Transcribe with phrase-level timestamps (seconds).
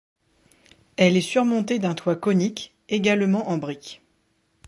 [0.97, 4.01] Elle est surmontée d'un toit conique, également en briques.